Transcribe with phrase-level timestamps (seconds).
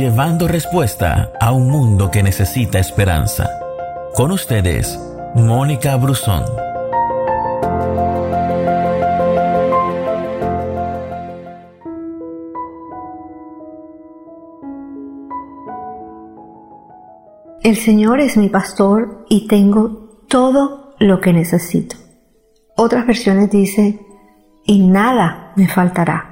[0.00, 3.50] llevando respuesta a un mundo que necesita esperanza.
[4.14, 4.98] Con ustedes,
[5.34, 6.42] Mónica Brusón.
[17.62, 21.96] El Señor es mi pastor y tengo todo lo que necesito.
[22.74, 24.00] Otras versiones dicen,
[24.64, 26.29] y nada me faltará.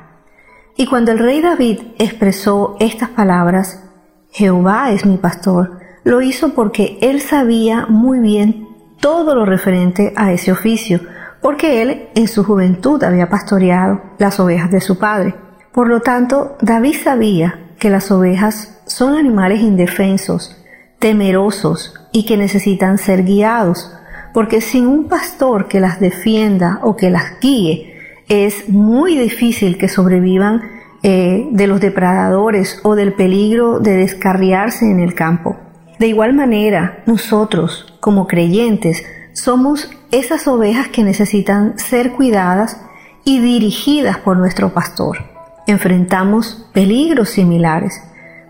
[0.81, 3.83] Y cuando el rey David expresó estas palabras,
[4.31, 8.69] Jehová es mi pastor, lo hizo porque él sabía muy bien
[9.01, 11.01] todo lo referente a ese oficio,
[11.43, 15.35] porque él en su juventud había pastoreado las ovejas de su padre.
[15.73, 20.65] Por lo tanto, David sabía que las ovejas son animales indefensos,
[21.01, 23.93] temerosos y que necesitan ser guiados,
[24.33, 27.98] porque sin un pastor que las defienda o que las guíe,
[28.29, 30.63] es muy difícil que sobrevivan
[31.03, 35.57] eh, de los depredadores o del peligro de descarriarse en el campo.
[35.99, 42.81] De igual manera, nosotros, como creyentes, somos esas ovejas que necesitan ser cuidadas
[43.25, 45.19] y dirigidas por nuestro pastor.
[45.67, 48.03] Enfrentamos peligros similares.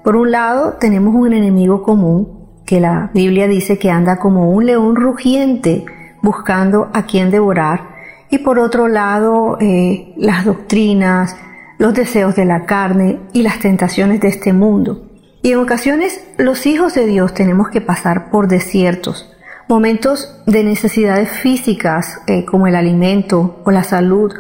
[0.05, 4.67] Por un lado, tenemos un enemigo común que la Biblia dice que anda como un
[4.67, 5.85] león rugiente
[6.23, 7.98] buscando a quien devorar,
[8.31, 11.37] y por otro lado eh, las doctrinas,
[11.79, 15.07] los deseos de la carne y las tentaciones de este mundo.
[15.43, 19.33] Y en ocasiones los hijos de Dios tenemos que pasar por desiertos,
[19.69, 24.33] momentos de necesidades físicas eh, como el alimento o la salud,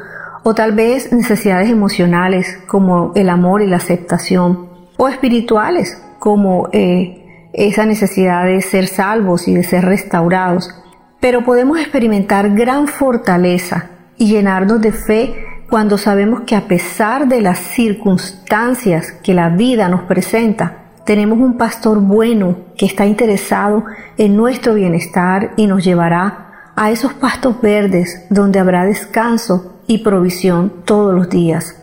[0.42, 7.50] o tal vez necesidades emocionales como el amor y la aceptación, o espirituales como eh,
[7.52, 10.74] esa necesidad de ser salvos y de ser restaurados,
[11.20, 17.42] pero podemos experimentar gran fortaleza y llenarnos de fe cuando sabemos que a pesar de
[17.42, 23.84] las circunstancias que la vida nos presenta, tenemos un pastor bueno que está interesado
[24.16, 30.84] en nuestro bienestar y nos llevará a esos pastos verdes donde habrá descanso y provisión
[30.84, 31.82] todos los días.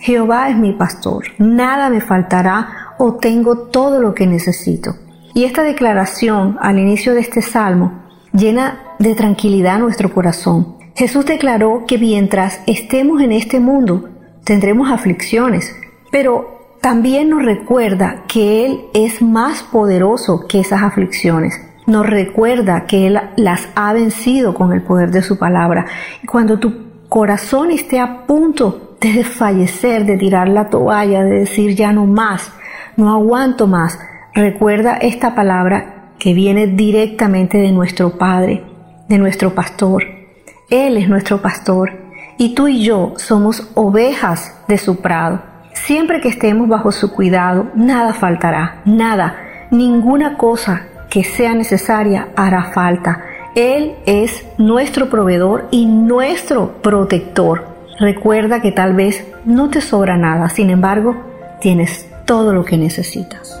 [0.00, 4.96] Jehová es mi pastor, nada me faltará o tengo todo lo que necesito.
[5.34, 8.03] Y esta declaración al inicio de este salmo
[8.34, 10.76] llena de tranquilidad nuestro corazón.
[10.94, 14.08] Jesús declaró que mientras estemos en este mundo
[14.44, 15.74] tendremos aflicciones,
[16.10, 21.58] pero también nos recuerda que Él es más poderoso que esas aflicciones.
[21.86, 25.86] Nos recuerda que Él las ha vencido con el poder de su palabra.
[26.30, 31.92] Cuando tu corazón esté a punto de desfallecer, de tirar la toalla, de decir ya
[31.92, 32.52] no más,
[32.96, 33.98] no aguanto más.
[34.34, 38.64] Recuerda esta palabra que viene directamente de nuestro Padre,
[39.08, 40.04] de nuestro pastor.
[40.70, 41.92] Él es nuestro pastor
[42.38, 45.42] y tú y yo somos ovejas de su prado.
[45.72, 49.36] Siempre que estemos bajo su cuidado, nada faltará, nada,
[49.70, 53.22] ninguna cosa que sea necesaria hará falta.
[53.54, 57.74] Él es nuestro proveedor y nuestro protector.
[58.00, 61.14] Recuerda que tal vez no te sobra nada, sin embargo,
[61.60, 63.60] tienes todo lo que necesitas.